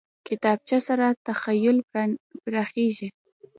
[0.27, 1.77] کتابچه سره تخیل
[2.43, 3.09] پراخېږي